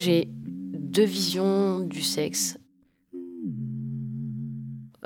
[0.00, 2.58] deux visions du sexe.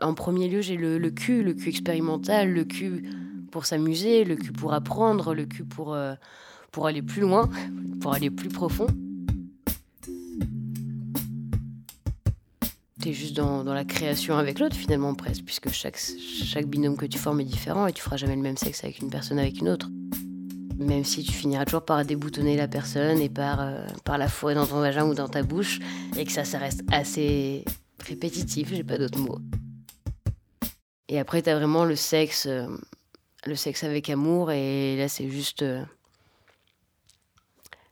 [0.01, 3.09] En premier lieu, j'ai le, cul, le cul expérimental, le cul
[3.51, 6.15] pour s'amuser, le cul pour apprendre, le cul pour, euh,
[6.85, 7.49] aller plus loin,
[8.01, 8.87] pour aller plus profond.
[13.01, 17.19] T'es juste dans, la création avec l'autre finalement presque, puisque chaque, chaque binôme que tu
[17.19, 19.69] formes est différent et tu feras jamais le même sexe avec une personne avec une
[19.69, 19.91] autre.
[20.77, 24.55] Même si tu finiras toujours par déboutonner la personne et par, euh, par la fourrer
[24.55, 25.79] dans ton vagin ou dans ta bouche,
[26.17, 27.65] et que ça, ça reste assez
[28.01, 29.39] répétitif, j'ai pas d'autres mots.
[31.09, 32.67] Et après, t'as vraiment le sexe, euh,
[33.47, 35.63] le sexe avec amour, et là, c'est juste.
[35.63, 35.85] Euh,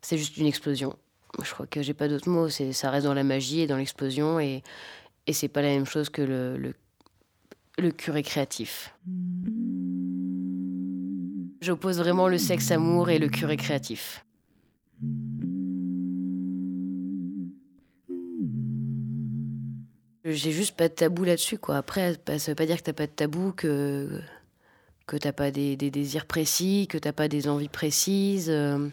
[0.00, 0.96] c'est juste une explosion.
[1.42, 2.48] Je crois que j'ai pas d'autres mots.
[2.48, 4.64] Ça reste dans la magie et dans l'explosion, et,
[5.26, 6.74] et c'est pas la même chose que le, le,
[7.78, 8.92] le curé créatif.
[11.62, 14.24] J'oppose vraiment le sexe amour et le curé créatif.
[20.24, 21.76] J'ai juste pas de tabou là-dessus, quoi.
[21.76, 24.20] Après, ça veut pas dire que t'as pas de tabou, que,
[25.06, 28.88] que t'as pas des, désirs précis, que t'as pas des envies précises, euh,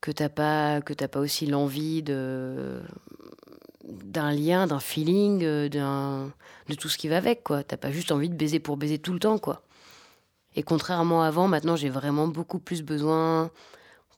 [0.00, 2.80] que t'as pas, que t'as pas aussi l'envie de
[3.84, 7.64] d'un lien, d'un feeling, euh, de tout ce qui va avec, quoi.
[7.64, 9.64] T'as pas juste envie de baiser pour baiser tout le temps, quoi.
[10.54, 13.50] Et contrairement à avant, maintenant j'ai vraiment beaucoup plus besoin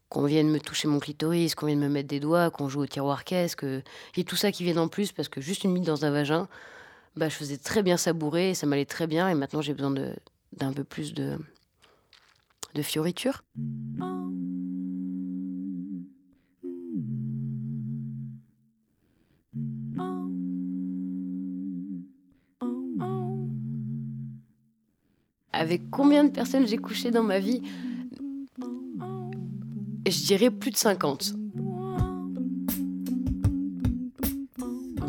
[0.09, 2.87] qu'on vienne me toucher mon clitoris, qu'on vienne me mettre des doigts, qu'on joue au
[2.87, 3.83] tiroir caisse, qu'il
[4.17, 6.11] y ait tout ça qui vienne en plus, parce que juste une minute dans un
[6.11, 6.49] vagin,
[7.17, 9.93] bah, je faisais très bien sabourer, et ça m'allait très bien, et maintenant j'ai besoin
[10.53, 11.39] d'un peu plus de,
[12.75, 13.43] de fioriture.
[25.65, 27.62] Avec combien de personnes j'ai couché dans ma vie
[30.06, 31.33] Je dirais plus de 50.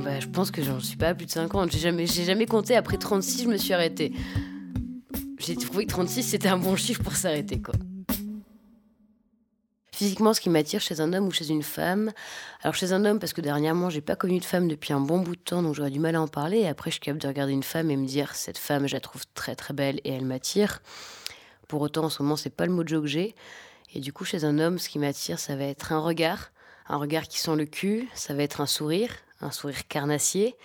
[0.01, 1.73] Bah, je pense que j'en suis pas plus de 50.
[1.73, 2.77] J'ai jamais, jamais compté.
[2.77, 4.13] Après 36, je me suis arrêtée.
[5.39, 7.75] J'ai trouvé que 36, c'était un bon chiffre pour s'arrêter, quoi.
[9.95, 12.11] Physiquement, ce qui m'attire chez un homme ou chez une femme.
[12.63, 15.19] Alors chez un homme, parce que dernièrement, j'ai pas connu de femme depuis un bon
[15.19, 16.57] bout de temps, donc j'aurais du mal à en parler.
[16.57, 18.93] Et après, je suis capable de regarder une femme et me dire cette femme, je
[18.93, 20.81] la trouve très très belle et elle m'attire.
[21.69, 23.35] Pour autant, en ce moment, c'est pas le mojo que j'ai.
[23.93, 26.51] Et du coup, chez un homme, ce qui m'attire, ça va être un regard,
[26.89, 28.09] un regard qui sent le cul.
[28.15, 30.57] Ça va être un sourire, un sourire carnassier.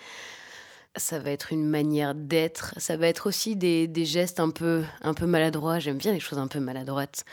[0.96, 2.74] Ça va être une manière d'être.
[2.78, 5.78] Ça va être aussi des, des gestes un peu, un peu maladroits.
[5.78, 7.24] J'aime bien les choses un peu maladroites.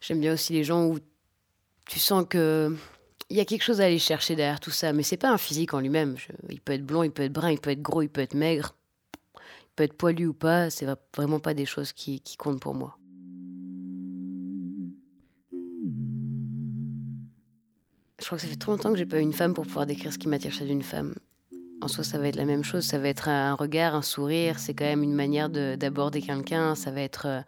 [0.00, 1.00] J'aime bien aussi les gens où
[1.86, 2.74] tu sens que
[3.30, 5.38] il y a quelque chose à aller chercher derrière tout ça, mais c'est pas un
[5.38, 6.16] physique en lui-même.
[6.50, 8.34] il peut être blond, il peut être brun, il peut être gros, il peut être
[8.34, 8.74] maigre,
[9.34, 10.70] il peut être poilu ou pas.
[10.70, 10.86] C'est
[11.16, 12.98] vraiment pas des choses qui, comptent pour moi.
[18.20, 19.86] Je crois que ça fait trop longtemps que j'ai pas eu une femme pour pouvoir
[19.86, 21.14] décrire ce qui m'attire chez une femme.
[21.82, 22.84] En soi, ça va être la même chose.
[22.84, 24.58] Ça va être un regard, un sourire.
[24.58, 26.74] C'est quand même une manière d'aborder quelqu'un.
[26.74, 27.40] Ça va être euh,